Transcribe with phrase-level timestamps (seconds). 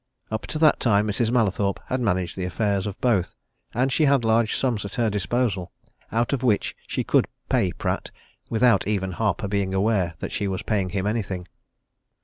[0.31, 1.29] Up to that time Mrs.
[1.29, 3.35] Mallathorpe had managed the affairs of both,
[3.71, 5.71] and she had large sums at her disposal,
[6.11, 8.09] out of which she could pay Pratt
[8.49, 11.47] without even Harper being aware that she was paying him anything.